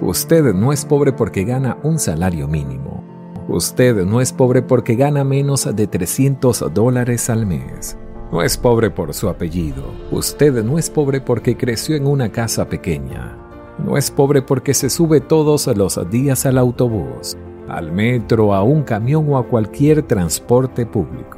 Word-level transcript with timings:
Usted 0.00 0.52
no 0.54 0.72
es 0.72 0.84
pobre 0.84 1.12
porque 1.12 1.44
gana 1.44 1.78
un 1.84 1.98
salario 1.98 2.48
mínimo. 2.48 3.04
Usted 3.48 4.04
no 4.04 4.20
es 4.20 4.32
pobre 4.32 4.60
porque 4.60 4.96
gana 4.96 5.22
menos 5.22 5.68
de 5.74 5.86
300 5.86 6.72
dólares 6.74 7.30
al 7.30 7.46
mes. 7.46 7.96
No 8.32 8.42
es 8.42 8.56
pobre 8.56 8.90
por 8.90 9.14
su 9.14 9.28
apellido. 9.28 9.84
Usted 10.10 10.64
no 10.64 10.78
es 10.78 10.90
pobre 10.90 11.20
porque 11.20 11.56
creció 11.56 11.94
en 11.94 12.08
una 12.08 12.32
casa 12.32 12.68
pequeña. 12.68 13.38
No 13.78 13.96
es 13.96 14.10
pobre 14.10 14.42
porque 14.42 14.74
se 14.74 14.90
sube 14.90 15.20
todos 15.20 15.68
los 15.68 16.10
días 16.10 16.44
al 16.44 16.58
autobús, 16.58 17.36
al 17.68 17.92
metro, 17.92 18.52
a 18.52 18.64
un 18.64 18.82
camión 18.82 19.32
o 19.32 19.38
a 19.38 19.46
cualquier 19.46 20.02
transporte 20.02 20.86
público. 20.86 21.33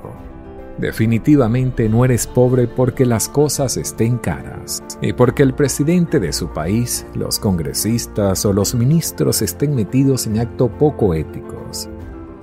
Definitivamente 0.78 1.88
no 1.88 2.04
eres 2.04 2.26
pobre 2.26 2.68
porque 2.68 3.06
las 3.06 3.30
cosas 3.30 3.78
estén 3.78 4.18
caras 4.18 4.82
y 5.00 5.14
porque 5.14 5.42
el 5.42 5.54
presidente 5.54 6.20
de 6.20 6.34
su 6.34 6.48
país, 6.48 7.06
los 7.14 7.38
congresistas 7.38 8.44
o 8.44 8.52
los 8.52 8.74
ministros 8.74 9.40
estén 9.40 9.74
metidos 9.74 10.26
en 10.26 10.38
actos 10.38 10.70
poco 10.78 11.14
éticos. 11.14 11.88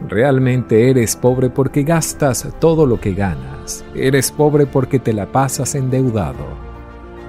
Realmente 0.09 0.89
eres 0.89 1.15
pobre 1.15 1.51
porque 1.51 1.83
gastas 1.83 2.47
todo 2.59 2.87
lo 2.87 2.99
que 2.99 3.13
ganas. 3.13 3.85
Eres 3.93 4.31
pobre 4.31 4.65
porque 4.65 4.97
te 4.97 5.13
la 5.13 5.31
pasas 5.31 5.75
endeudado. 5.75 6.45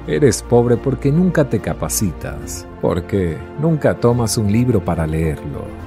Eres 0.06 0.42
pobre 0.42 0.78
porque 0.78 1.12
nunca 1.12 1.48
te 1.48 1.60
capacitas, 1.60 2.66
porque 2.80 3.36
nunca 3.60 3.94
tomas 3.94 4.38
un 4.38 4.50
libro 4.50 4.82
para 4.82 5.06
leerlo 5.06 5.83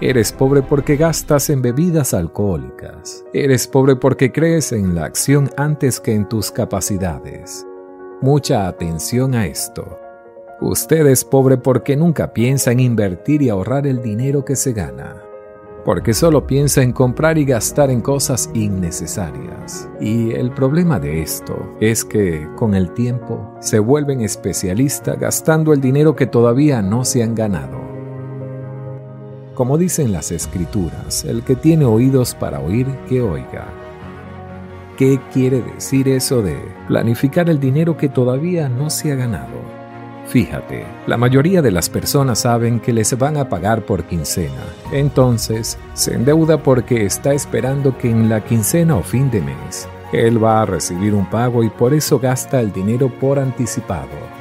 Eres 0.00 0.32
pobre 0.32 0.60
porque 0.60 0.96
gastas 0.96 1.48
en 1.50 1.62
bebidas 1.62 2.14
alcohólicas. 2.14 3.24
Eres 3.32 3.68
pobre 3.68 3.94
porque 3.94 4.32
crees 4.32 4.72
en 4.72 4.96
la 4.96 5.04
acción 5.04 5.48
antes 5.56 6.00
que 6.00 6.12
en 6.12 6.28
tus 6.28 6.50
capacidades. 6.50 7.64
Mucha 8.20 8.66
atención 8.66 9.36
a 9.36 9.46
esto. 9.46 9.98
Usted 10.60 11.06
es 11.06 11.24
pobre 11.24 11.58
porque 11.58 11.96
nunca 11.96 12.32
piensa 12.32 12.72
en 12.72 12.80
invertir 12.80 13.42
y 13.42 13.50
ahorrar 13.50 13.86
el 13.86 14.02
dinero 14.02 14.44
que 14.44 14.56
se 14.56 14.72
gana. 14.72 15.22
Porque 15.84 16.12
solo 16.12 16.44
piensa 16.44 16.82
en 16.82 16.92
comprar 16.92 17.38
y 17.38 17.44
gastar 17.44 17.88
en 17.90 18.00
cosas 18.00 18.50
innecesarias. 18.52 19.88
Y 20.00 20.32
el 20.32 20.50
problema 20.50 20.98
de 20.98 21.22
esto 21.22 21.76
es 21.80 22.04
que, 22.04 22.48
con 22.56 22.74
el 22.74 22.92
tiempo, 22.94 23.54
se 23.60 23.78
vuelven 23.78 24.22
especialistas 24.22 25.20
gastando 25.20 25.72
el 25.72 25.80
dinero 25.80 26.16
que 26.16 26.26
todavía 26.26 26.82
no 26.82 27.04
se 27.04 27.22
han 27.22 27.34
ganado. 27.34 27.93
Como 29.54 29.78
dicen 29.78 30.10
las 30.10 30.32
escrituras, 30.32 31.24
el 31.24 31.44
que 31.44 31.54
tiene 31.54 31.84
oídos 31.84 32.34
para 32.34 32.58
oír, 32.58 32.88
que 33.08 33.22
oiga. 33.22 33.68
¿Qué 34.96 35.20
quiere 35.32 35.62
decir 35.62 36.08
eso 36.08 36.42
de 36.42 36.58
planificar 36.88 37.48
el 37.48 37.60
dinero 37.60 37.96
que 37.96 38.08
todavía 38.08 38.68
no 38.68 38.90
se 38.90 39.12
ha 39.12 39.14
ganado? 39.14 39.62
Fíjate, 40.26 40.84
la 41.06 41.16
mayoría 41.16 41.62
de 41.62 41.70
las 41.70 41.88
personas 41.88 42.40
saben 42.40 42.80
que 42.80 42.92
les 42.92 43.16
van 43.16 43.36
a 43.36 43.48
pagar 43.48 43.86
por 43.86 44.02
quincena, 44.04 44.64
entonces 44.90 45.78
se 45.92 46.14
endeuda 46.14 46.60
porque 46.60 47.04
está 47.04 47.32
esperando 47.32 47.96
que 47.96 48.10
en 48.10 48.28
la 48.28 48.42
quincena 48.42 48.96
o 48.96 49.02
fin 49.02 49.30
de 49.30 49.40
mes 49.40 49.86
él 50.12 50.42
va 50.42 50.62
a 50.62 50.66
recibir 50.66 51.14
un 51.14 51.30
pago 51.30 51.62
y 51.62 51.70
por 51.70 51.94
eso 51.94 52.18
gasta 52.18 52.60
el 52.60 52.72
dinero 52.72 53.08
por 53.20 53.38
anticipado. 53.38 54.34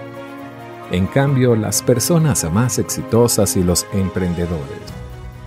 En 0.92 1.06
cambio, 1.06 1.56
las 1.56 1.84
personas 1.84 2.52
más 2.52 2.80
exitosas 2.80 3.56
y 3.58 3.64
los 3.64 3.86
emprendedores 3.94 5.03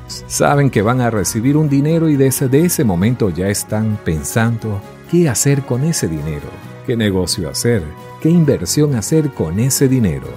Saben 0.06 0.70
que 0.70 0.82
van 0.82 1.00
a 1.00 1.10
recibir 1.10 1.56
un 1.56 1.68
dinero 1.68 2.08
y 2.08 2.16
desde 2.16 2.64
ese 2.64 2.84
momento 2.84 3.30
ya 3.30 3.48
están 3.48 3.98
pensando 4.04 4.80
qué 5.10 5.28
hacer 5.28 5.62
con 5.62 5.84
ese 5.84 6.06
dinero, 6.06 6.48
qué 6.86 6.96
negocio 6.96 7.50
hacer, 7.50 7.82
qué 8.20 8.30
inversión 8.30 8.94
hacer 8.94 9.32
con 9.32 9.58
ese 9.58 9.88
dinero. 9.88 10.28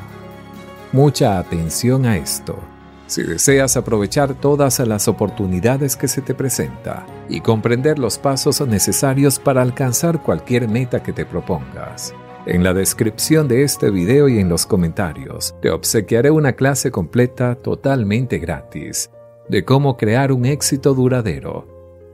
Mucha 0.92 1.38
atención 1.38 2.06
a 2.06 2.18
esto. 2.18 2.58
Si 3.06 3.24
deseas 3.24 3.78
aprovechar 3.78 4.36
todas 4.36 4.80
las 4.80 5.08
oportunidades 5.08 5.96
que 5.96 6.08
se 6.08 6.22
te 6.22 6.34
presenta 6.34 7.06
y 7.28 7.42
comprender 7.42 7.98
los 7.98 8.18
pasos 8.18 8.62
necesarios 8.68 9.40
para 9.40 9.62
alcanzar 9.62 10.22
cualquier 10.22 10.68
meta 10.68 11.02
que 11.02 11.14
te 11.14 11.26
propongas, 11.26 12.14
en 12.46 12.64
la 12.64 12.74
descripción 12.74 13.48
de 13.48 13.64
este 13.64 13.92
video 13.92 14.30
y 14.30 14.40
en 14.40 14.50
los 14.50 14.66
comentarios 14.66 15.56
te 15.62 15.70
obsequiaré 15.70 16.32
una 16.32 16.54
clase 16.54 16.90
completa 16.90 17.56
totalmente 17.56 18.40
gratis 18.40 19.10
de 19.50 19.66
cómo 19.66 19.98
crear 19.98 20.32
un 20.32 20.46
éxito 20.46 20.94
duradero, 20.94 21.68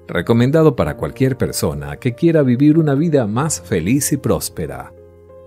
recomendado 0.08 0.76
para 0.76 0.98
cualquier 0.98 1.38
persona 1.38 1.98
que 1.98 2.16
quiera 2.16 2.42
vivir 2.42 2.78
una 2.78 2.96
vida 2.96 3.28
más 3.28 3.62
feliz 3.62 4.12
y 4.14 4.18
próspera. 4.18 4.94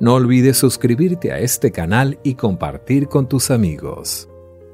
No 0.01 0.15
olvides 0.15 0.59
suscribirte 0.59 1.33
a 1.33 1.41
este 1.41 1.73
canal 1.73 2.21
y 2.23 2.35
compartir 2.35 3.09
con 3.09 3.29
tus 3.29 3.51
amigos. 3.51 4.29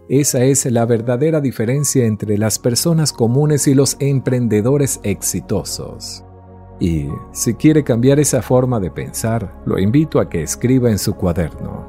Esa 0.08 0.44
es 0.44 0.66
la 0.66 0.84
verdadera 0.84 1.40
diferencia 1.40 2.04
entre 2.04 2.36
las 2.36 2.58
personas 2.58 3.12
comunes 3.12 3.66
y 3.66 3.74
los 3.74 3.96
emprendedores 4.00 5.00
exitosos. 5.02 6.24
Y 6.78 7.08
si 7.32 7.54
quiere 7.54 7.84
cambiar 7.84 8.20
esa 8.20 8.42
forma 8.42 8.80
de 8.80 8.90
pensar, 8.90 9.62
lo 9.64 9.78
invito 9.78 10.20
a 10.20 10.28
que 10.28 10.42
escriba 10.42 10.90
en 10.90 10.98
su 10.98 11.14
cuaderno. 11.14 11.88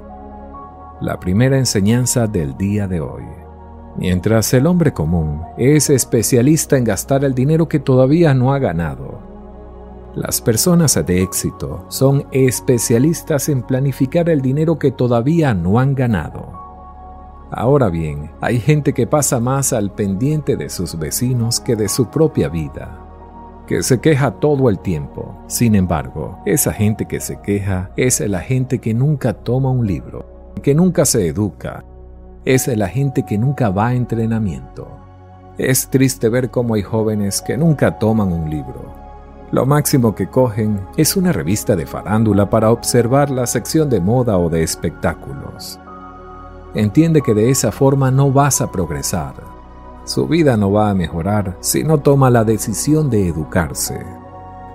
La 1.01 1.19
primera 1.19 1.57
enseñanza 1.57 2.27
del 2.27 2.55
día 2.55 2.87
de 2.87 3.01
hoy. 3.01 3.44
Mientras 3.97 4.53
el 4.53 4.67
hombre 4.67 4.93
común 4.93 5.41
es 5.57 5.89
especialista 5.89 6.77
en 6.77 6.83
gastar 6.83 7.23
el 7.23 7.33
dinero 7.33 7.69
que 7.69 7.79
todavía 7.79 8.33
no 8.33 8.53
ha 8.53 8.59
ganado. 8.59 9.19
Las 10.15 10.41
personas 10.41 10.95
de 11.05 11.21
éxito 11.21 11.85
son 11.89 12.25
especialistas 12.31 13.49
en 13.49 13.63
planificar 13.63 14.29
el 14.29 14.41
dinero 14.41 14.79
que 14.79 14.91
todavía 14.91 15.53
no 15.53 15.79
han 15.79 15.95
ganado. 15.95 16.65
Ahora 17.51 17.89
bien, 17.89 18.31
hay 18.41 18.59
gente 18.59 18.93
que 18.93 19.07
pasa 19.07 19.39
más 19.39 19.71
al 19.71 19.91
pendiente 19.91 20.57
de 20.57 20.69
sus 20.69 20.97
vecinos 20.97 21.59
que 21.59 21.75
de 21.75 21.87
su 21.87 22.07
propia 22.07 22.49
vida, 22.49 22.99
que 23.67 23.81
se 23.81 23.99
queja 24.01 24.31
todo 24.31 24.69
el 24.69 24.79
tiempo. 24.79 25.37
Sin 25.47 25.75
embargo, 25.75 26.39
esa 26.45 26.73
gente 26.73 27.05
que 27.05 27.21
se 27.21 27.39
queja 27.41 27.91
es 27.95 28.19
la 28.19 28.39
gente 28.39 28.79
que 28.79 28.93
nunca 28.93 29.33
toma 29.33 29.69
un 29.69 29.85
libro, 29.87 30.53
que 30.61 30.73
nunca 30.73 31.05
se 31.05 31.27
educa, 31.27 31.85
es 32.45 32.67
la 32.67 32.87
gente 32.87 33.23
que 33.23 33.39
nunca 33.39 33.69
va 33.69 33.87
a 33.87 33.93
entrenamiento. 33.95 34.87
Es 35.57 35.89
triste 35.89 36.29
ver 36.29 36.51
cómo 36.51 36.75
hay 36.75 36.83
jóvenes 36.83 37.41
que 37.41 37.57
nunca 37.57 37.97
toman 37.97 38.31
un 38.31 38.49
libro, 38.49 38.93
Lo 39.51 39.65
máximo 39.65 40.15
que 40.15 40.27
cogen 40.27 40.81
es 40.97 41.15
una 41.15 41.31
revista 41.31 41.75
de 41.75 41.85
farándula 41.85 42.49
para 42.49 42.71
observar 42.71 43.29
la 43.29 43.47
sección 43.47 43.89
de 43.89 44.01
moda 44.01 44.37
o 44.37 44.49
de 44.49 44.63
espectáculos. 44.63 45.79
Entiende 46.73 47.21
que 47.21 47.33
de 47.33 47.49
esa 47.49 47.71
forma 47.71 48.11
no 48.11 48.31
vas 48.31 48.59
a 48.59 48.71
progresar. 48.71 49.35
Su 50.03 50.27
vida 50.27 50.57
no 50.57 50.71
va 50.71 50.89
a 50.89 50.93
mejorar 50.93 51.57
si 51.61 51.83
no 51.83 51.99
toma 51.99 52.29
la 52.29 52.43
decisión 52.43 53.09
de 53.09 53.27
educarse. 53.27 54.05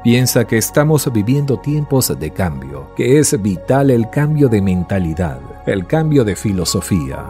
Piensa 0.03 0.47
que 0.47 0.57
estamos 0.57 1.13
viviendo 1.13 1.59
tiempos 1.59 2.19
de 2.19 2.31
cambio, 2.31 2.87
que 2.97 3.19
es 3.19 3.41
vital 3.43 3.91
el 3.91 4.09
cambio 4.09 4.49
de 4.49 4.63
mentalidad, 4.63 5.41
el 5.67 5.87
cambio 5.87 6.25
de 6.25 6.37
filosofía. 6.37 7.27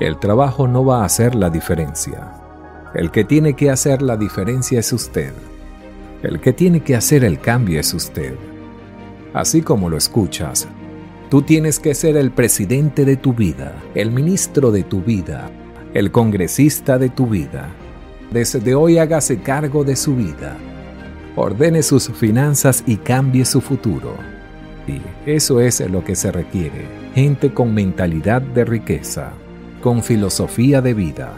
El 0.00 0.18
trabajo 0.18 0.66
no 0.66 0.84
va 0.84 1.02
a 1.02 1.04
hacer 1.04 1.36
la 1.36 1.50
diferencia. 1.50 2.32
El 2.96 3.12
que 3.12 3.22
tiene 3.22 3.54
que 3.54 3.70
hacer 3.70 4.02
la 4.02 4.16
diferencia 4.16 4.80
es 4.80 4.92
usted. 4.92 5.32
El 6.24 6.40
que 6.40 6.52
tiene 6.52 6.80
que 6.80 6.96
hacer 6.96 7.22
el 7.22 7.38
cambio 7.38 7.78
es 7.78 7.94
usted. 7.94 8.34
Así 9.34 9.62
como 9.62 9.88
lo 9.88 9.96
escuchas, 9.96 10.66
tú 11.30 11.42
tienes 11.42 11.78
que 11.78 11.94
ser 11.94 12.16
el 12.16 12.32
presidente 12.32 13.04
de 13.04 13.16
tu 13.16 13.34
vida, 13.34 13.76
el 13.94 14.10
ministro 14.10 14.72
de 14.72 14.82
tu 14.82 15.00
vida, 15.00 15.48
el 15.92 16.10
congresista 16.10 16.98
de 16.98 17.08
tu 17.08 17.28
vida. 17.28 17.68
Desde 18.32 18.74
hoy 18.74 18.98
hágase 18.98 19.42
cargo 19.42 19.84
de 19.84 19.94
su 19.94 20.16
vida. 20.16 20.56
Ordene 21.36 21.84
sus 21.84 22.08
finanzas 22.08 22.82
y 22.84 22.96
cambie 22.96 23.44
su 23.44 23.60
futuro. 23.60 24.16
Y 24.88 25.00
eso 25.30 25.60
es 25.60 25.78
lo 25.88 26.02
que 26.02 26.16
se 26.16 26.32
requiere. 26.32 26.84
Gente 27.14 27.54
con 27.54 27.72
mentalidad 27.72 28.42
de 28.42 28.64
riqueza, 28.64 29.32
con 29.84 30.02
filosofía 30.02 30.80
de 30.80 30.94
vida. 30.94 31.34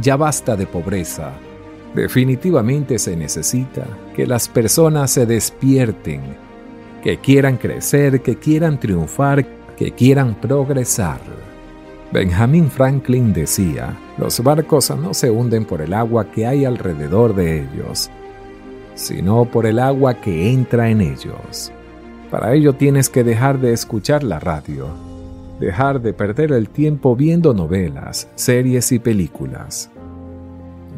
Ya 0.00 0.16
basta 0.16 0.54
de 0.54 0.66
pobreza, 0.66 1.32
Definitivamente 1.94 2.98
se 2.98 3.16
necesita 3.16 3.86
que 4.14 4.26
las 4.26 4.48
personas 4.48 5.10
se 5.10 5.24
despierten, 5.24 6.20
que 7.02 7.18
quieran 7.18 7.56
crecer, 7.56 8.20
que 8.20 8.36
quieran 8.36 8.78
triunfar, 8.78 9.46
que 9.76 9.92
quieran 9.92 10.34
progresar. 10.34 11.20
Benjamin 12.12 12.70
Franklin 12.70 13.32
decía, 13.32 13.96
los 14.18 14.42
barcos 14.42 14.90
no 14.90 15.14
se 15.14 15.30
hunden 15.30 15.64
por 15.64 15.80
el 15.80 15.94
agua 15.94 16.30
que 16.30 16.46
hay 16.46 16.64
alrededor 16.64 17.34
de 17.34 17.62
ellos, 17.62 18.10
sino 18.94 19.44
por 19.46 19.66
el 19.66 19.78
agua 19.78 20.20
que 20.20 20.50
entra 20.50 20.90
en 20.90 21.00
ellos. 21.00 21.72
Para 22.30 22.54
ello 22.54 22.74
tienes 22.74 23.08
que 23.08 23.24
dejar 23.24 23.58
de 23.58 23.72
escuchar 23.72 24.22
la 24.22 24.38
radio, 24.38 25.07
dejar 25.60 26.00
de 26.00 26.12
perder 26.12 26.52
el 26.52 26.68
tiempo 26.68 27.16
viendo 27.16 27.54
novelas, 27.54 28.28
series 28.34 28.92
y 28.92 28.98
películas. 28.98 29.90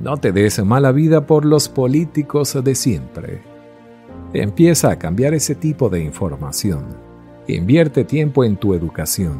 No 0.02 0.16
te 0.16 0.32
des 0.32 0.64
mala 0.64 0.92
vida 0.92 1.26
por 1.26 1.44
los 1.44 1.68
políticos 1.68 2.58
de 2.62 2.74
siempre. 2.74 3.42
Empieza 4.32 4.90
a 4.90 4.98
cambiar 4.98 5.34
ese 5.34 5.54
tipo 5.54 5.88
de 5.88 6.02
información. 6.02 6.84
Invierte 7.46 8.04
tiempo 8.04 8.44
en 8.44 8.56
tu 8.56 8.74
educación. 8.74 9.38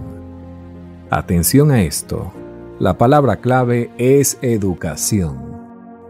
Atención 1.11 1.71
a 1.71 1.83
esto. 1.83 2.33
La 2.79 2.99
palabra 2.99 3.37
clave 3.37 3.91
es 3.99 4.39
educación. 4.43 5.51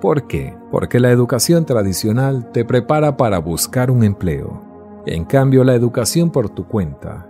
¿Por 0.00 0.26
qué? 0.26 0.54
Porque 0.70 0.98
la 0.98 1.10
educación 1.10 1.66
tradicional 1.66 2.50
te 2.52 2.64
prepara 2.64 3.16
para 3.16 3.38
buscar 3.38 3.90
un 3.90 4.02
empleo. 4.02 4.62
En 5.06 5.24
cambio, 5.24 5.62
la 5.62 5.74
educación 5.74 6.30
por 6.30 6.48
tu 6.48 6.66
cuenta, 6.66 7.29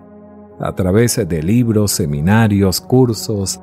a 0.60 0.72
través 0.74 1.16
de 1.26 1.42
libros, 1.42 1.92
seminarios, 1.92 2.80
cursos, 2.80 3.60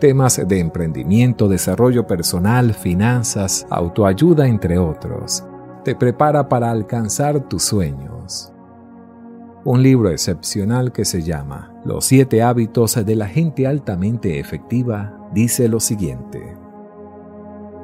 temas 0.00 0.40
de 0.46 0.60
emprendimiento, 0.60 1.48
desarrollo 1.48 2.06
personal, 2.06 2.72
finanzas, 2.72 3.66
autoayuda, 3.70 4.46
entre 4.46 4.78
otros. 4.78 5.44
Te 5.84 5.94
prepara 5.94 6.48
para 6.48 6.70
alcanzar 6.70 7.40
tus 7.48 7.64
sueños. 7.64 8.52
Un 9.64 9.82
libro 9.82 10.10
excepcional 10.10 10.92
que 10.92 11.04
se 11.04 11.22
llama 11.22 11.72
Los 11.84 12.06
siete 12.06 12.42
hábitos 12.42 12.94
de 13.04 13.16
la 13.16 13.26
gente 13.26 13.66
altamente 13.66 14.38
efectiva 14.38 15.28
dice 15.34 15.68
lo 15.68 15.80
siguiente. 15.80 16.56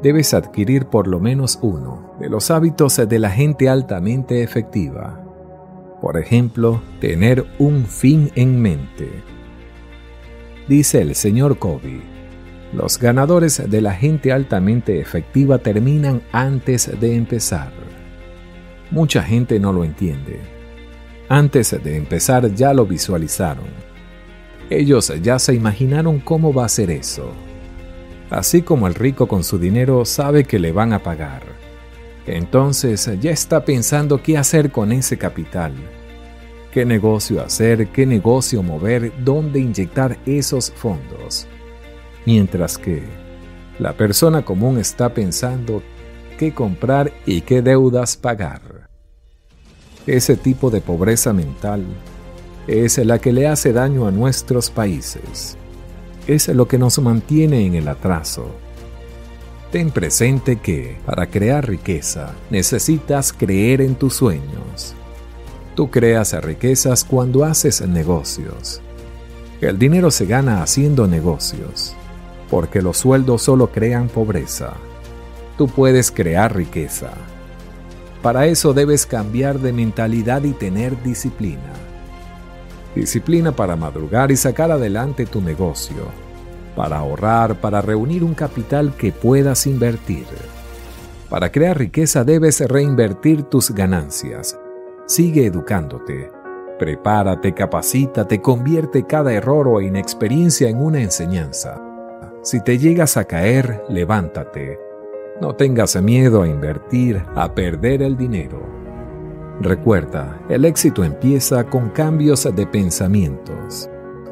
Debes 0.03 0.35
adquirir 0.35 0.87
por 0.87 1.09
lo 1.09 1.19
menos 1.19 1.59
uno 1.63 2.15
de 2.21 2.29
los 2.29 2.51
hábitos 2.51 2.97
de 2.97 3.19
la 3.19 3.31
gente 3.31 3.69
altamente 3.69 4.43
efectiva. 4.43 5.24
Por 6.05 6.19
ejemplo, 6.19 6.83
tener 7.01 7.47
un 7.59 7.87
fin 7.87 8.31
en 8.35 8.61
mente 8.61 9.09
dice 10.69 11.01
el 11.01 11.15
señor 11.15 11.59
Covey. 11.59 12.03
Los 12.75 12.99
ganadores 12.99 13.71
de 13.71 13.81
la 13.81 13.95
gente 13.95 14.31
altamente 14.31 15.01
efectiva 15.01 15.57
terminan 15.61 16.21
antes 16.31 16.91
de 17.01 17.15
empezar. 17.15 17.73
Mucha 18.91 19.23
gente 19.23 19.59
no 19.59 19.73
lo 19.73 19.83
entiende. 19.83 20.41
Antes 21.31 21.71
de 21.83 21.97
empezar 21.97 22.55
ya 22.55 22.75
lo 22.75 22.85
visualizaron. 22.85 23.65
Ellos 24.69 25.11
ya 25.23 25.39
se 25.39 25.55
imaginaron 25.55 26.21
cómo 26.21 26.53
va 26.53 26.67
a 26.67 26.69
ser 26.69 26.91
eso. 26.91 27.33
Así 28.29 28.61
como 28.61 28.89
el 28.89 28.95
rico 28.95 29.27
con 29.27 29.43
su 29.43 29.59
dinero 29.59 30.05
sabe 30.05 30.45
que 30.45 30.59
le 30.59 30.71
van 30.71 30.93
a 30.93 31.03
pagar. 31.03 31.64
Entonces 32.27 33.09
ya 33.21 33.31
está 33.31 33.65
pensando 33.65 34.23
qué 34.23 34.39
hacer 34.39 34.71
con 34.71 34.93
ese 34.93 35.19
capital 35.19 35.75
qué 36.75 36.85
negocio 36.85 37.41
hacer, 37.41 37.87
qué 37.93 38.05
negocio 38.05 38.61
mover, 38.61 39.13
dónde 39.25 39.61
inyectar 39.61 40.19
esos 40.27 40.73
fondos. 40.73 41.47
Mientras 42.27 42.79
que 42.79 43.05
la 43.79 43.93
persona 43.93 44.45
común 44.45 44.79
está 44.79 45.15
pensando 45.15 45.85
qué 46.37 46.53
comprar 46.53 47.13
y 47.27 47.43
qué 47.43 47.63
deudas 47.63 48.17
pagar. 48.17 48.89
Ese 50.05 50.37
tipo 50.37 50.69
de 50.69 50.81
pobreza 50.81 51.33
mental 51.33 51.85
es 52.67 52.99
la 52.99 53.21
que 53.21 53.33
le 53.33 53.47
hace 53.47 53.73
daño 53.73 54.09
a 54.09 54.11
nuestros 54.11 54.69
países. 54.69 55.57
Es 56.27 56.49
lo 56.49 56.67
que 56.67 56.79
nos 56.79 56.99
mantiene 56.99 57.67
en 57.67 57.77
el 57.77 57.87
atraso. 57.87 58.51
Ten 59.75 59.91
presente 59.91 60.61
que 60.61 60.99
para 61.05 61.27
crear 61.27 61.67
riqueza 61.67 62.33
necesitas 62.49 63.33
creer 63.33 63.81
en 63.81 63.97
tus 63.97 64.15
sueños 64.15 64.95
Tú 65.75 65.91
creas 65.91 66.33
riquezas 66.45 67.03
cuando 67.03 67.45
haces 67.45 67.81
negocios. 67.81 68.81
El 69.61 69.77
dinero 69.77 70.13
se 70.13 70.27
gana 70.27 70.63
haciendo 70.63 71.09
negocios, 71.09 71.97
porque 72.49 72.83
los 72.83 72.99
sueldos 72.99 73.43
solo 73.43 73.73
crean 73.73 74.07
pobreza. 74.07 74.75
Tú 75.59 75.67
puedes 75.67 76.13
crear 76.13 76.55
riqueza. 76.55 77.11
Para 78.23 78.47
eso 78.47 78.75
debes 78.75 79.07
cambiar 79.07 79.59
de 79.59 79.73
mentalidad 79.73 80.45
y 80.45 80.53
tener 80.53 81.03
disciplina. 81.03 81.73
Disciplina 82.95 83.51
para 83.51 83.75
madrugar 83.75 84.31
y 84.31 84.37
sacar 84.37 84.71
adelante 84.71 85.27
tu 85.27 85.41
negocio, 85.41 86.05
para 86.77 86.99
ahorrar, 86.99 87.61
para 87.61 87.81
reunir 87.81 88.25
un 88.25 88.35
capital 88.35 88.95
que 88.97 89.13
puedas 89.13 89.67
invertir. 89.67 90.27
Para 91.31 91.51
crear 91.51 91.79
riqueza 91.79 92.25
debes 92.25 92.61
reinvertir 92.61 93.45
tus 93.45 93.71
ganancias 93.71 94.59
Sigue 95.07 95.45
educándote. 95.45 96.31
Prepárate, 96.79 97.53
capacítate, 97.53 98.41
convierte 98.41 99.05
cada 99.07 99.35
error 99.35 99.69
o 99.69 99.83
inexperiencia 99.83 100.71
en 100.71 100.79
una 100.79 101.03
enseñanza. 101.03 101.79
Si 102.43 102.63
te 102.63 102.79
llegas 102.79 103.19
a 103.19 103.25
caer, 103.25 103.85
levántate. 103.91 104.79
No 105.43 105.55
tengas 105.57 106.01
miedo 106.01 106.41
a 106.41 106.49
invertir, 106.49 107.23
a 107.35 107.55
perder 107.55 108.01
el 108.01 108.17
dinero. 108.17 108.63
Recuerda, 109.61 110.41
el 110.49 110.65
éxito 110.65 111.05
empieza 111.05 111.65
con 111.65 111.91
cambios 111.91 112.45
de 112.45 112.67
pensamientos, 112.67 113.91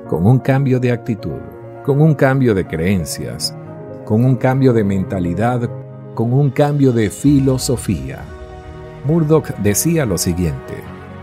con 0.09 0.27
un 0.27 0.39
cambio 0.39 0.81
de 0.81 0.91
actitud, 0.91 1.41
con 1.85 2.01
un 2.01 2.15
cambio 2.15 2.55
de 2.55 2.65
creencias, 2.65 3.57
con 4.05 4.25
un 4.25 4.37
cambio 4.37 4.73
de 4.73 4.85
mentalidad, 4.85 5.69
con 6.15 6.33
un 6.33 6.51
cambio 6.51 6.93
de 6.93 7.11
filosofía. 7.11 8.21
Murdoch 9.05 9.49
decía 9.59 10.07
lo 10.07 10.17
siguiente, 10.17 10.75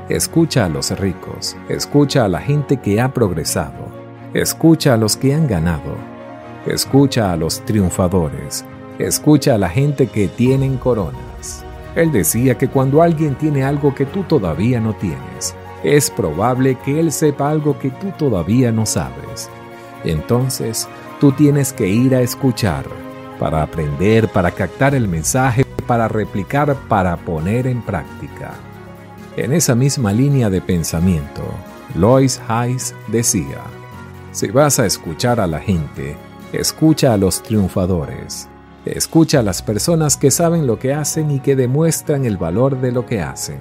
escucha 0.09 0.65
a 0.65 0.69
los 0.69 0.97
ricos, 0.99 1.55
escucha 1.69 2.25
a 2.25 2.27
la 2.27 2.41
gente 2.41 2.77
que 2.77 2.99
ha 2.99 3.13
progresado, 3.13 3.87
escucha 4.33 4.95
a 4.95 4.97
los 4.97 5.15
que 5.15 5.33
han 5.33 5.47
ganado, 5.47 5.95
escucha 6.65 7.31
a 7.31 7.37
los 7.37 7.61
triunfadores, 7.61 8.65
escucha 8.97 9.55
a 9.55 9.57
la 9.57 9.69
gente 9.69 10.07
que 10.07 10.27
tienen 10.27 10.77
coronas. 10.77 11.63
Él 11.95 12.11
decía 12.11 12.57
que 12.57 12.67
cuando 12.67 13.01
alguien 13.01 13.35
tiene 13.35 13.63
algo 13.63 13.95
que 13.95 14.05
tú 14.05 14.23
todavía 14.23 14.81
no 14.81 14.93
tienes, 14.93 15.55
es 15.83 16.11
probable 16.11 16.75
que 16.83 16.99
él 16.99 17.13
sepa 17.13 17.49
algo 17.49 17.79
que 17.79 17.91
tú 17.91 18.11
todavía 18.17 18.73
no 18.73 18.85
sabes. 18.85 19.49
Entonces, 20.03 20.87
tú 21.19 21.31
tienes 21.31 21.73
que 21.73 21.87
ir 21.87 22.15
a 22.15 22.21
escuchar 22.21 22.85
para 23.39 23.63
aprender, 23.63 24.27
para 24.29 24.51
captar 24.51 24.95
el 24.95 25.07
mensaje 25.07 25.65
para 25.89 26.07
replicar, 26.07 26.75
para 26.87 27.17
poner 27.17 27.65
en 27.65 27.81
práctica. 27.81 28.51
En 29.35 29.51
esa 29.51 29.73
misma 29.73 30.13
línea 30.13 30.47
de 30.51 30.61
pensamiento, 30.61 31.41
Lois 31.95 32.39
Hayes 32.47 32.93
decía, 33.07 33.63
si 34.31 34.51
vas 34.51 34.77
a 34.77 34.85
escuchar 34.85 35.39
a 35.39 35.47
la 35.47 35.57
gente, 35.57 36.15
escucha 36.53 37.11
a 37.11 37.17
los 37.17 37.41
triunfadores. 37.41 38.47
Escucha 38.85 39.39
a 39.39 39.43
las 39.43 39.63
personas 39.63 40.15
que 40.15 40.29
saben 40.29 40.67
lo 40.67 40.77
que 40.77 40.93
hacen 40.93 41.31
y 41.31 41.39
que 41.39 41.55
demuestran 41.55 42.23
el 42.23 42.37
valor 42.37 42.79
de 42.79 42.91
lo 42.91 43.07
que 43.07 43.23
hacen. 43.23 43.57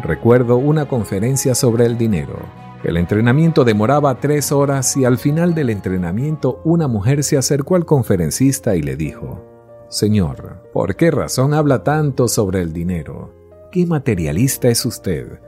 Recuerdo 0.00 0.56
una 0.56 0.86
conferencia 0.86 1.54
sobre 1.54 1.86
el 1.86 1.96
dinero. 1.96 2.61
El 2.84 2.96
entrenamiento 2.96 3.64
demoraba 3.64 4.18
tres 4.18 4.50
horas 4.50 4.96
y 4.96 5.04
al 5.04 5.16
final 5.16 5.54
del 5.54 5.70
entrenamiento 5.70 6.60
una 6.64 6.88
mujer 6.88 7.22
se 7.22 7.36
acercó 7.36 7.76
al 7.76 7.84
conferencista 7.84 8.74
y 8.74 8.82
le 8.82 8.96
dijo, 8.96 9.40
Señor, 9.88 10.62
¿por 10.72 10.96
qué 10.96 11.12
razón 11.12 11.54
habla 11.54 11.84
tanto 11.84 12.26
sobre 12.26 12.60
el 12.60 12.72
dinero? 12.72 13.32
¿Qué 13.70 13.86
materialista 13.86 14.68
es 14.68 14.84
usted? 14.84 15.38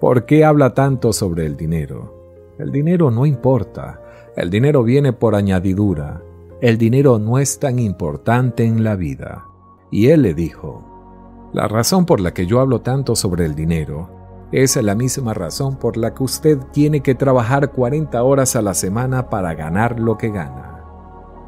¿Por 0.00 0.24
qué 0.24 0.46
habla 0.46 0.72
tanto 0.72 1.12
sobre 1.12 1.44
el 1.44 1.58
dinero? 1.58 2.54
El 2.58 2.72
dinero 2.72 3.10
no 3.10 3.26
importa. 3.26 4.00
El 4.34 4.48
dinero 4.48 4.82
viene 4.82 5.12
por 5.12 5.34
añadidura. 5.34 6.22
El 6.62 6.78
dinero 6.78 7.18
no 7.18 7.38
es 7.38 7.58
tan 7.58 7.78
importante 7.78 8.64
en 8.64 8.82
la 8.82 8.96
vida. 8.96 9.44
Y 9.90 10.08
él 10.08 10.22
le 10.22 10.32
dijo, 10.32 11.50
la 11.52 11.68
razón 11.68 12.06
por 12.06 12.20
la 12.20 12.32
que 12.32 12.46
yo 12.46 12.60
hablo 12.60 12.80
tanto 12.80 13.14
sobre 13.14 13.44
el 13.44 13.54
dinero 13.54 14.17
es 14.52 14.76
la 14.76 14.94
misma 14.94 15.34
razón 15.34 15.76
por 15.76 15.96
la 15.96 16.14
que 16.14 16.22
usted 16.22 16.58
tiene 16.72 17.00
que 17.00 17.14
trabajar 17.14 17.70
40 17.70 18.22
horas 18.22 18.56
a 18.56 18.62
la 18.62 18.72
semana 18.72 19.28
para 19.28 19.54
ganar 19.54 20.00
lo 20.00 20.16
que 20.16 20.30
gana. 20.30 20.84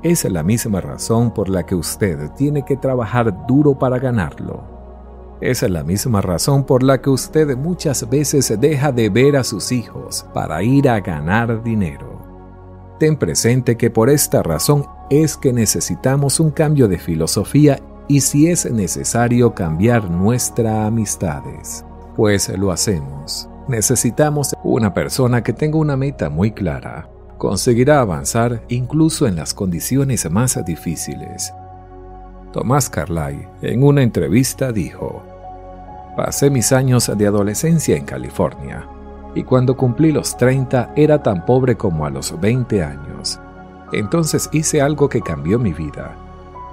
Es 0.03 0.25
la 0.25 0.43
misma 0.43 0.81
razón 0.81 1.33
por 1.33 1.49
la 1.49 1.65
que 1.65 1.75
usted 1.75 2.31
tiene 2.33 2.65
que 2.65 2.77
trabajar 2.77 3.47
duro 3.47 3.79
para 3.79 3.99
ganarlo. 3.99 4.63
Es 5.41 5.63
la 5.63 5.83
misma 5.83 6.21
razón 6.21 6.65
por 6.65 6.83
la 6.83 7.01
que 7.01 7.09
usted 7.09 7.57
muchas 7.57 8.09
veces 8.09 8.55
deja 8.61 8.93
de 8.93 9.09
ver 9.09 9.37
a 9.37 9.45
sus 9.45 9.73
hijos 9.73 10.27
para 10.35 10.63
ir 10.63 10.89
a 10.89 11.01
ganar 11.01 11.63
dinero. 11.63 12.21
Ten 12.99 13.17
presente 13.17 13.79
que 13.79 13.89
por 13.89 14.11
esta 14.11 14.43
razón 14.43 14.85
es 15.09 15.39
que 15.39 15.55
necesitamos 15.55 16.39
un 16.39 16.51
cambio 16.51 16.87
de 16.87 16.99
filosofía 16.99 17.81
y 18.09 18.21
si 18.21 18.49
es 18.49 18.71
necesario 18.71 19.55
cambiar 19.55 20.11
nuestras 20.11 20.87
amistades, 20.87 21.87
pues 22.17 22.49
lo 22.59 22.73
hacemos. 22.73 23.49
Necesitamos 23.69 24.55
una 24.65 24.93
persona 24.93 25.43
que 25.43 25.53
tenga 25.53 25.79
una 25.79 25.97
meta 25.97 26.29
muy 26.29 26.51
clara. 26.51 27.09
Conseguirá 27.39 28.01
avanzar 28.01 28.63
incluso 28.69 29.27
en 29.27 29.37
las 29.37 29.55
condiciones 29.55 30.31
más 30.31 30.63
difíciles. 30.65 31.53
Tomás 32.53 32.91
Carlyle 32.91 33.49
en 33.63 33.83
una 33.83 34.03
entrevista 34.03 34.73
dijo, 34.73 35.23
Pasé 36.17 36.51
mis 36.51 36.73
años 36.73 37.11
de 37.17 37.27
adolescencia 37.27 37.97
en 37.97 38.05
California 38.05 38.87
y 39.35 39.45
cuando 39.45 39.77
cumplí 39.77 40.11
los 40.11 40.37
30 40.37 40.93
era 40.97 41.23
tan 41.23 41.47
pobre 41.47 41.77
como 41.77 42.05
a 42.05 42.11
los 42.11 42.39
20 42.41 42.83
años. 42.83 43.41
Entonces 43.93 44.49
hice 44.53 44.83
algo 44.83 45.09
que 45.09 45.21
cambió 45.21 45.59
mi 45.59 45.73
vida. 45.73 46.17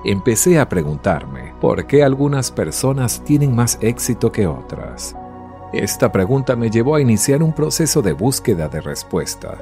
Empecé 0.03 0.59
a 0.59 0.67
preguntarme 0.67 1.53
por 1.61 1.85
qué 1.85 2.03
algunas 2.03 2.51
personas 2.51 3.23
tienen 3.23 3.55
más 3.55 3.77
éxito 3.81 4.31
que 4.31 4.47
otras. 4.47 5.15
Esta 5.73 6.11
pregunta 6.11 6.55
me 6.55 6.69
llevó 6.69 6.95
a 6.95 7.01
iniciar 7.01 7.43
un 7.43 7.51
proceso 7.51 8.01
de 8.01 8.13
búsqueda 8.13 8.69
de 8.69 8.79
respuesta 8.79 9.57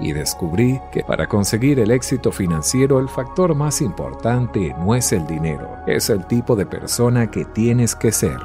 y 0.00 0.12
descubrí 0.12 0.80
que 0.90 1.04
para 1.04 1.28
conseguir 1.28 1.78
el 1.80 1.90
éxito 1.90 2.32
financiero 2.32 2.98
el 2.98 3.08
factor 3.08 3.54
más 3.54 3.82
importante 3.82 4.74
no 4.78 4.94
es 4.94 5.12
el 5.12 5.26
dinero, 5.26 5.68
es 5.86 6.08
el 6.08 6.26
tipo 6.26 6.56
de 6.56 6.64
persona 6.64 7.30
que 7.30 7.44
tienes 7.44 7.94
que 7.94 8.10
ser. 8.10 8.38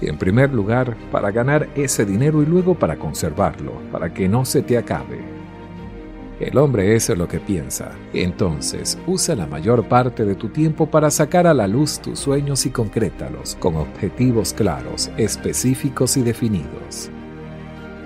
En 0.00 0.16
primer 0.16 0.52
lugar, 0.52 0.96
para 1.12 1.30
ganar 1.30 1.68
ese 1.74 2.06
dinero 2.06 2.42
y 2.42 2.46
luego 2.46 2.74
para 2.74 2.96
conservarlo, 2.96 3.72
para 3.92 4.12
que 4.12 4.28
no 4.28 4.44
se 4.44 4.62
te 4.62 4.78
acabe. 4.78 5.35
El 6.38 6.58
hombre 6.58 6.94
es 6.94 7.08
lo 7.08 7.26
que 7.26 7.40
piensa. 7.40 7.92
Entonces, 8.12 8.98
usa 9.06 9.34
la 9.34 9.46
mayor 9.46 9.88
parte 9.88 10.26
de 10.26 10.34
tu 10.34 10.48
tiempo 10.48 10.86
para 10.86 11.10
sacar 11.10 11.46
a 11.46 11.54
la 11.54 11.66
luz 11.66 11.98
tus 11.98 12.18
sueños 12.18 12.66
y 12.66 12.70
concrétalos 12.70 13.56
con 13.58 13.76
objetivos 13.76 14.52
claros, 14.52 15.10
específicos 15.16 16.16
y 16.18 16.22
definidos. 16.22 17.10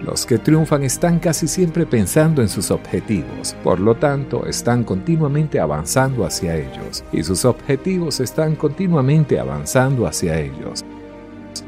Los 0.02 0.24
que 0.24 0.38
triunfan 0.38 0.84
están 0.84 1.18
casi 1.18 1.46
siempre 1.46 1.84
pensando 1.86 2.40
en 2.40 2.48
sus 2.48 2.70
objetivos, 2.70 3.54
por 3.62 3.80
lo 3.80 3.96
tanto 3.96 4.46
están 4.46 4.84
continuamente 4.84 5.60
avanzando 5.60 6.24
hacia 6.24 6.56
ellos, 6.56 7.04
y 7.12 7.22
sus 7.22 7.44
objetivos 7.44 8.20
están 8.20 8.54
continuamente 8.54 9.38
avanzando 9.38 10.06
hacia 10.06 10.38
ellos. 10.40 10.84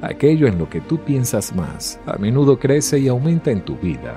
Aquello 0.00 0.47
en 0.47 0.59
lo 0.59 0.71
que 0.71 0.81
tú 0.81 0.99
piensas 0.99 1.54
más, 1.54 1.99
a 2.07 2.16
menudo 2.16 2.59
crece 2.59 3.00
y 3.00 3.09
aumenta 3.09 3.50
en 3.50 3.62
tu 3.64 3.76
vida. 3.76 4.16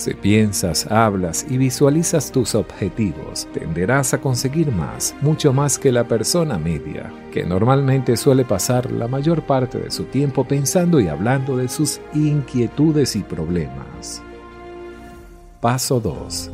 Si 0.00 0.14
piensas, 0.14 0.90
hablas 0.90 1.44
y 1.50 1.58
visualizas 1.58 2.32
tus 2.32 2.54
objetivos, 2.54 3.46
tenderás 3.52 4.14
a 4.14 4.18
conseguir 4.18 4.72
más, 4.72 5.14
mucho 5.20 5.52
más 5.52 5.78
que 5.78 5.92
la 5.92 6.04
persona 6.04 6.58
media, 6.58 7.12
que 7.30 7.44
normalmente 7.44 8.16
suele 8.16 8.46
pasar 8.46 8.90
la 8.90 9.08
mayor 9.08 9.42
parte 9.42 9.78
de 9.78 9.90
su 9.90 10.04
tiempo 10.04 10.44
pensando 10.44 11.00
y 11.00 11.08
hablando 11.08 11.58
de 11.58 11.68
sus 11.68 12.00
inquietudes 12.14 13.14
y 13.14 13.22
problemas. 13.22 14.22
Paso 15.60 16.00
2. 16.00 16.50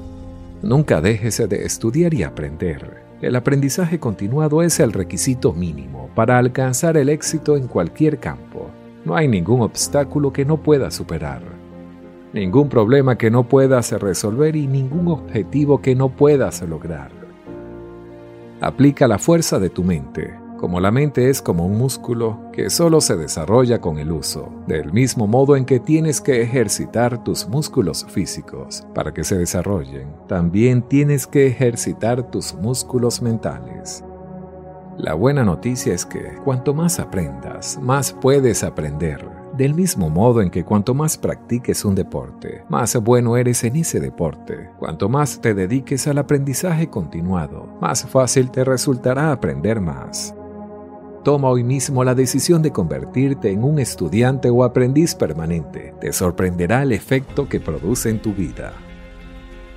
Nunca 0.62 1.00
dejes 1.00 1.49
de 1.49 1.65
estudiar 1.65 2.15
y 2.15 2.25
aprender. 2.25 3.05
El 3.23 3.37
aprendizaje 3.37 4.00
continuado 4.00 4.61
es 4.61 4.81
el 4.81 4.93
requisito 4.93 5.53
mínimo 5.53 6.11
para 6.17 6.37
alcanzar 6.38 6.97
el 6.97 7.09
éxito 7.09 7.57
en 7.57 7.69
cualquier 7.69 8.19
campo. 8.19 8.71
No 9.05 9.15
hay 9.15 9.29
ningún 9.29 9.61
obstáculo 9.61 10.33
que 10.33 10.45
no 10.45 10.57
puedas 10.57 10.95
superar 10.95 11.56
ningún 12.37 12.69
problema 12.69 13.16
que 13.16 13.31
no 13.31 13.49
puedas 13.49 13.90
resolver 13.93 14.55
y 14.57 14.66
ningún 14.66 15.09
objetivo 15.09 15.81
que 15.81 15.97
no 15.97 16.11
puedas 16.11 16.62
lograr. 16.62 17.11
Aplica 18.61 19.09
la 19.09 19.19
fuerza 19.19 19.59
de 19.59 19.71
tu 19.71 19.83
mente, 19.83 20.35
como 20.59 20.78
la 20.81 20.90
mente 20.90 21.31
es 21.31 21.40
como 21.40 21.66
un 21.66 21.78
músculo 21.78 22.38
que 22.52 22.71
solo 22.71 23.00
se 23.00 23.16
desarrolla 23.16 23.81
con 23.81 23.99
el 23.99 24.12
uso, 24.12 24.50
del 24.66 24.93
mismo 24.93 25.26
modo 25.26 25.57
en 25.57 25.64
que 25.64 25.81
tienes 25.81 26.21
que 26.21 26.43
ejercitar 26.43 27.25
tus 27.25 27.49
músculos 27.49 28.07
físicos 28.09 28.87
para 28.95 29.12
que 29.12 29.25
se 29.25 29.38
desarrollen, 29.38 30.09
también 30.28 30.83
tienes 30.83 31.26
que 31.26 31.47
ejercitar 31.47 32.31
tus 32.31 32.55
músculos 32.55 33.23
mentales. 33.23 34.05
La 34.99 35.14
buena 35.14 35.45
noticia 35.45 35.93
es 35.95 36.07
que 36.07 36.37
cuanto 36.45 36.75
más 36.75 37.00
aprendas, 37.00 37.78
más 37.83 38.12
puedes 38.12 38.64
aprender 38.64 39.36
del 39.57 39.75
mismo 39.75 40.11
modo 40.11 40.43
en 40.43 40.51
que 40.51 40.65
cuanto 40.65 40.93
más 40.93 41.17
practiques 41.17 41.85
un 41.85 41.95
deporte, 41.95 42.65
más 42.69 42.95
bueno 42.97 43.37
eres 43.37 43.65
en 43.65 43.77
ese 43.77 44.01
deporte. 44.01 44.71
Cuanto 44.79 45.09
más 45.09 45.41
te 45.41 45.55
dediques 45.55 46.07
al 46.07 46.19
aprendizaje 46.19 46.91
continuado, 46.91 47.67
más 47.81 48.05
fácil 48.05 48.51
te 48.51 48.65
resultará 48.65 49.33
aprender 49.33 49.81
más. 49.81 50.35
Toma 51.25 51.49
hoy 51.49 51.65
mismo 51.65 52.05
la 52.05 52.15
decisión 52.15 52.63
de 52.63 52.71
convertirte 52.71 53.51
en 53.51 53.65
un 53.65 53.79
estudiante 53.79 54.51
o 54.51 54.63
aprendiz 54.63 55.15
permanente. 55.15 55.95
Te 56.01 56.13
sorprenderá 56.13 56.83
el 56.83 56.93
efecto 56.93 57.49
que 57.49 57.59
produce 57.59 58.11
en 58.11 58.21
tu 58.21 58.33
vida. 58.33 58.75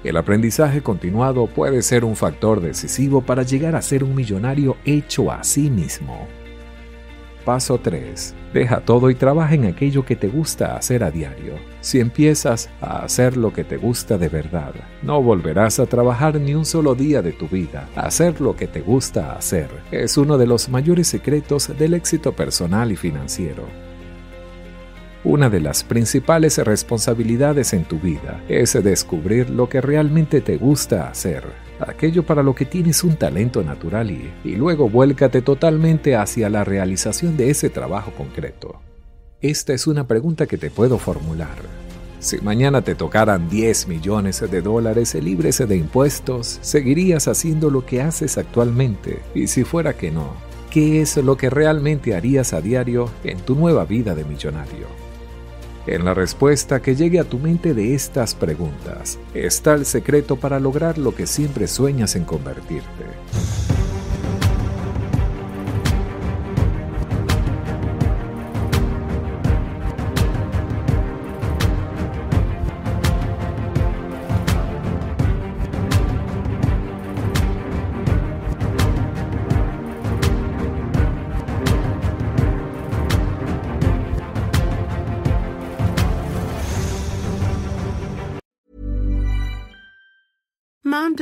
El 0.03 0.17
aprendizaje 0.17 0.81
continuado 0.81 1.47
puede 1.47 1.81
ser 1.81 2.05
un 2.05 2.15
factor 2.15 2.61
decisivo 2.61 3.21
para 3.21 3.43
llegar 3.43 3.75
a 3.75 3.81
ser 3.81 4.03
un 4.03 4.13
millonario 4.13 4.77
hecho 4.85 5.31
a 5.31 5.43
sí 5.43 5.69
mismo. 5.69 6.27
Paso 7.49 7.79
3. 7.79 8.35
Deja 8.53 8.81
todo 8.81 9.09
y 9.09 9.15
trabaja 9.15 9.55
en 9.55 9.65
aquello 9.65 10.05
que 10.05 10.15
te 10.15 10.27
gusta 10.27 10.75
hacer 10.77 11.03
a 11.03 11.09
diario. 11.09 11.55
Si 11.81 11.99
empiezas 11.99 12.69
a 12.79 12.99
hacer 12.99 13.37
lo 13.37 13.51
que 13.51 13.63
te 13.63 13.77
gusta 13.77 14.19
de 14.19 14.29
verdad, 14.29 14.75
no 15.01 15.19
volverás 15.23 15.79
a 15.79 15.87
trabajar 15.87 16.39
ni 16.39 16.53
un 16.53 16.63
solo 16.63 16.93
día 16.93 17.23
de 17.23 17.31
tu 17.31 17.47
vida. 17.47 17.89
Hacer 17.95 18.39
lo 18.39 18.55
que 18.55 18.67
te 18.67 18.81
gusta 18.81 19.33
hacer 19.33 19.67
es 19.89 20.15
uno 20.15 20.37
de 20.37 20.45
los 20.45 20.69
mayores 20.69 21.07
secretos 21.07 21.75
del 21.75 21.95
éxito 21.95 22.33
personal 22.33 22.91
y 22.91 22.95
financiero. 22.95 23.88
Una 25.23 25.49
de 25.49 25.59
las 25.59 25.83
principales 25.83 26.57
responsabilidades 26.59 27.73
en 27.73 27.83
tu 27.83 27.99
vida 27.99 28.41
es 28.47 28.73
descubrir 28.81 29.49
lo 29.49 29.67
que 29.67 29.81
realmente 29.81 30.39
te 30.39 30.57
gusta 30.57 31.09
hacer 31.09 31.43
aquello 31.79 32.23
para 32.23 32.43
lo 32.43 32.55
que 32.55 32.65
tienes 32.65 33.03
un 33.03 33.15
talento 33.15 33.63
natural 33.63 34.11
y, 34.11 34.55
luego 34.55 34.89
vuélcate 34.89 35.41
totalmente 35.41 36.15
hacia 36.15 36.49
la 36.49 36.63
realización 36.63 37.37
de 37.37 37.49
ese 37.49 37.69
trabajo 37.69 38.11
concreto. 38.11 38.81
Esta 39.41 39.73
es 39.73 39.87
una 39.87 40.05
pregunta 40.05 40.45
que 40.45 40.57
te 40.57 40.69
puedo 40.69 40.97
formular. 40.97 41.57
Si 42.19 42.37
mañana 42.41 42.81
te 42.81 42.95
tocaran 42.95 43.49
10 43.49 43.87
millones 43.87 44.41
de 44.41 44.61
dólares 44.61 45.15
libres 45.15 45.65
de 45.65 45.77
impuestos, 45.77 46.59
¿seguirías 46.61 47.29
haciendo 47.29 47.69
lo 47.69 47.85
que 47.85 48.01
haces 48.01 48.37
actualmente? 48.37 49.19
Y 49.33 49.47
si 49.47 49.63
fuera 49.63 49.93
que 49.93 50.11
no, 50.11 50.33
¿qué 50.69 51.01
es 51.01 51.15
lo 51.15 51.37
que 51.37 51.49
realmente 51.49 52.15
harías 52.15 52.51
a 52.51 52.59
diario 52.59 53.09
en 53.23 53.39
tu 53.39 53.55
nueva 53.55 53.85
vida 53.85 54.15
de 54.15 54.25
millonario? 54.25 55.08
En 55.89 56.05
la 56.05 56.13
respuesta 56.13 56.83
que 56.83 56.95
llegue 56.95 57.19
a 57.19 57.23
tu 57.23 57.39
mente 57.39 57.73
de 57.73 57.95
estas 57.95 58.35
preguntas 58.35 59.17
está 59.33 59.73
el 59.73 59.87
secreto 59.87 60.35
para 60.35 60.59
lograr 60.59 60.99
lo 60.99 61.15
que 61.15 61.25
siempre 61.25 61.65
sueñas 61.65 62.15
en 62.15 62.25
convertirte. 62.25 63.05